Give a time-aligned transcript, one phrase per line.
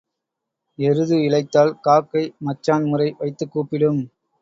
[0.79, 4.01] எருது இளைத்தால் காக்கை மச்சான் முறை வைத்துக் கூப்பிடும்.